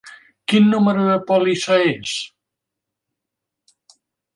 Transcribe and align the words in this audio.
Quin 0.53 0.65
número 0.69 1.03
de 1.09 1.19
pòlissa 1.33 1.79
és? 1.93 2.17